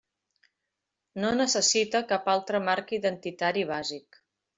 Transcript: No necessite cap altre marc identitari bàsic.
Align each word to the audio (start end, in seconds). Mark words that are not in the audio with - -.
No 1.23 1.33
necessite 1.35 2.01
cap 2.13 2.31
altre 2.33 2.61
marc 2.71 2.95
identitari 2.99 3.67
bàsic. 3.75 4.19